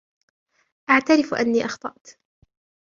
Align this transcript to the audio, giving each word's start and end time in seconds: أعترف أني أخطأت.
أعترف 0.89 1.33
أني 1.33 1.65
أخطأت. 1.65 2.07